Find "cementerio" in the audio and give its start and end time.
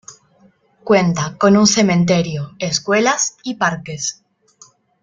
1.67-2.55